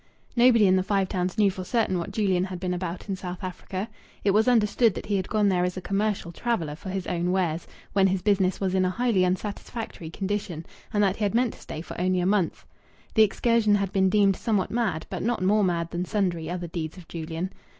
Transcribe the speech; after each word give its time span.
Nobody 0.35 0.65
in 0.65 0.77
the 0.77 0.81
Five 0.81 1.09
Towns 1.09 1.37
knew 1.37 1.51
for 1.51 1.63
certain 1.63 1.99
what 1.99 2.11
Julian 2.11 2.45
had 2.45 2.59
been 2.59 2.73
about 2.73 3.07
in 3.07 3.15
South 3.15 3.43
Africa. 3.43 3.87
It 4.23 4.31
was 4.31 4.47
understood 4.47 4.95
that 4.95 5.05
he 5.05 5.15
had 5.15 5.27
gone 5.29 5.47
there 5.47 5.63
as 5.63 5.77
a 5.77 5.79
commercial 5.79 6.31
traveller 6.31 6.75
for 6.75 6.89
his 6.89 7.05
own 7.05 7.31
wares, 7.31 7.67
when 7.93 8.07
his 8.07 8.23
business 8.23 8.59
was 8.59 8.73
in 8.73 8.83
a 8.83 8.89
highly 8.89 9.23
unsatisfactory 9.23 10.09
condition, 10.09 10.65
and 10.91 11.03
that 11.03 11.17
he 11.17 11.23
had 11.23 11.35
meant 11.35 11.53
to 11.53 11.61
stay 11.61 11.81
for 11.83 12.01
only 12.01 12.19
a 12.19 12.25
month. 12.25 12.65
The 13.13 13.21
excursion 13.21 13.75
had 13.75 13.91
been 13.93 14.09
deemed 14.09 14.35
somewhat 14.37 14.71
mad, 14.71 15.05
but 15.11 15.21
not 15.21 15.43
more 15.43 15.63
mad 15.63 15.91
than 15.91 16.05
sundry 16.05 16.49
other 16.49 16.65
deeds 16.65 16.97
of 16.97 17.07
Julian. 17.07 17.51